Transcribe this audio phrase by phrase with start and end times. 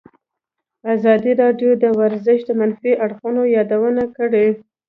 [0.93, 4.47] ازادي راډیو د ورزش د منفي اړخونو یادونه کړې.